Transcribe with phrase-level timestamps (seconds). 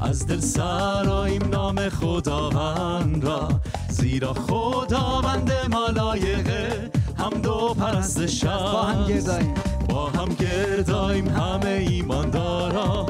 [0.00, 3.48] از دل سراییم نام خداوند را.
[3.88, 9.54] زیرا خداوند ملایقه هم دو پرستش با هم گرداییم.
[9.88, 13.06] با هم گرداییم همه ایماندارا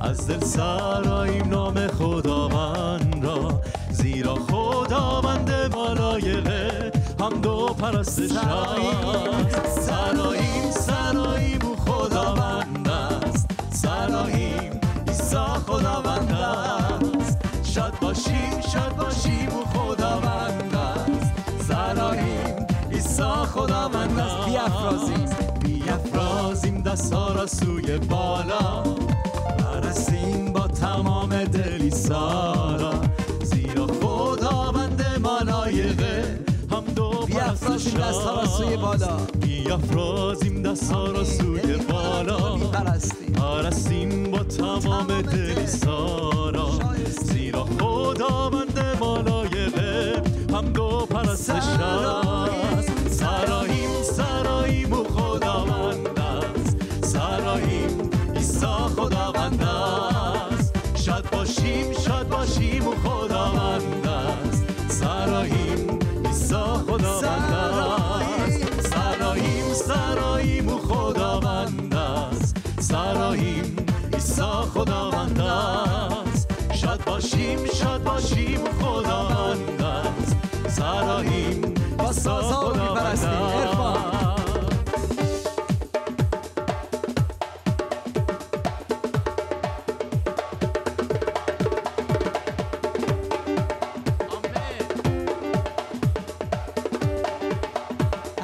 [0.00, 3.60] از دل سراییم نام خداوند را.
[3.90, 9.56] زیرا خداوند ملایقه هم دو پرستش سراییم
[15.16, 21.32] ایسا خداوند است شاد باشیم شاد باشیم او خداوند است
[21.68, 25.24] سراییم ایسا خداوند است بیافرازیم
[25.60, 28.82] بیافرازیم دستا را سوی بالا.
[29.58, 32.92] برسیم با تمام دلی سارا.
[33.42, 36.38] زیرا خداوند ملایقه
[36.70, 39.16] هم دو بیافرازیم دستها را سوی بالا.
[39.40, 42.56] بیافرازیم دستا را سوی بالا.
[43.36, 44.38] پرستیم با
[44.80, 46.70] تمام دلی سارا
[47.22, 51.62] زیرا خداوند ملایقه هم دو پرستش
[74.36, 76.48] ایسا خداوند است.
[76.74, 80.36] شاد باشیم شاد باشیم خداوند است.
[80.68, 84.26] سراییم با و میپرستیم عرفان.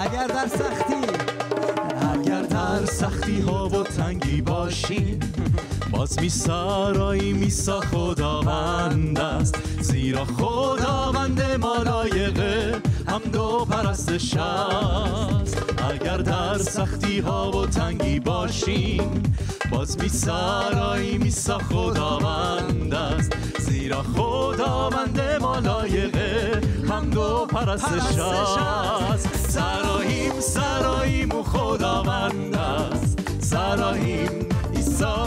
[0.01, 0.92] اگر در سختی
[3.03, 5.21] سختی ها و تنگی باشیم
[5.91, 9.55] باز می سرایی میسا خداوند است.
[9.81, 19.23] زیرا خداوند ملایقه هم دو پرستش است اگر در سختی ها و تنگی باشیم
[19.71, 23.33] باز می سرایی میسا خداوند است.
[23.59, 29.42] زیرا خداوند ملایقه هم دو پرستش است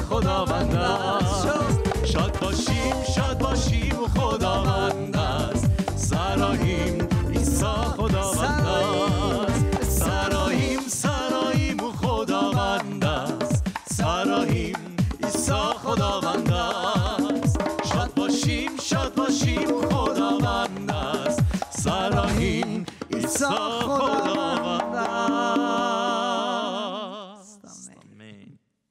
[0.09, 1.47] خداوند است.
[2.03, 5.69] شاد باشیم شاد باشیم خداوند است.
[5.95, 9.89] سراییم ایسا خداوند است.
[9.89, 13.65] سراییم سراییم خداوند است.
[13.93, 14.75] سراییم
[15.23, 17.59] ایسا خداوند است.
[17.93, 21.39] شاد باشیم شاد باشیم خداوند است.
[21.69, 23.49] سراییم ایسا
[23.79, 24.14] خداوند